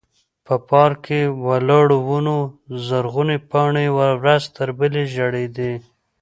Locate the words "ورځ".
3.97-4.43